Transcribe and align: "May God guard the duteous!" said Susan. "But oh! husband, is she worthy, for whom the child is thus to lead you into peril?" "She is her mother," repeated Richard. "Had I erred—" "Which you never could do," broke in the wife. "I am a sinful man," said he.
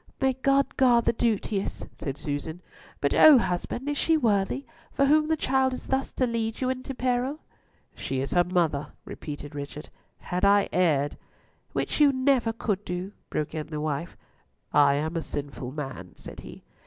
"May 0.19 0.33
God 0.33 0.77
guard 0.77 1.05
the 1.05 1.13
duteous!" 1.13 1.83
said 1.93 2.17
Susan. 2.17 2.63
"But 3.01 3.13
oh! 3.13 3.37
husband, 3.37 3.87
is 3.87 3.99
she 3.99 4.17
worthy, 4.17 4.65
for 4.91 5.05
whom 5.05 5.27
the 5.27 5.37
child 5.37 5.75
is 5.75 5.85
thus 5.85 6.11
to 6.13 6.25
lead 6.25 6.59
you 6.59 6.71
into 6.71 6.95
peril?" 6.95 7.37
"She 7.93 8.19
is 8.19 8.31
her 8.31 8.43
mother," 8.43 8.87
repeated 9.05 9.53
Richard. 9.53 9.89
"Had 10.17 10.43
I 10.43 10.69
erred—" 10.73 11.17
"Which 11.73 12.01
you 12.01 12.11
never 12.11 12.51
could 12.51 12.83
do," 12.83 13.11
broke 13.29 13.53
in 13.53 13.67
the 13.67 13.79
wife. 13.79 14.17
"I 14.73 14.95
am 14.95 15.15
a 15.15 15.21
sinful 15.21 15.69
man," 15.71 16.13
said 16.15 16.39
he. 16.39 16.63